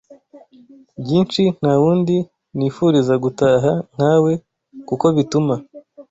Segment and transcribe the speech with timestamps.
[1.03, 2.17] byinshi nta wundi
[2.57, 4.31] nifuriza gutaha nkawe
[4.87, 5.55] kuko bituma